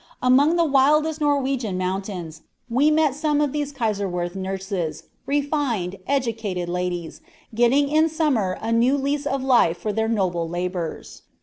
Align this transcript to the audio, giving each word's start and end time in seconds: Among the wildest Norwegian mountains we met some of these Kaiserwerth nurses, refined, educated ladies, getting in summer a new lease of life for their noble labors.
Among 0.19 0.55
the 0.55 0.65
wildest 0.65 1.21
Norwegian 1.21 1.77
mountains 1.77 2.41
we 2.71 2.89
met 2.89 3.13
some 3.13 3.39
of 3.39 3.51
these 3.51 3.71
Kaiserwerth 3.71 4.33
nurses, 4.35 5.03
refined, 5.27 5.97
educated 6.07 6.67
ladies, 6.67 7.21
getting 7.53 7.87
in 7.87 8.09
summer 8.09 8.57
a 8.61 8.71
new 8.71 8.97
lease 8.97 9.27
of 9.27 9.43
life 9.43 9.77
for 9.77 9.93
their 9.93 10.09
noble 10.09 10.49
labors. 10.49 11.21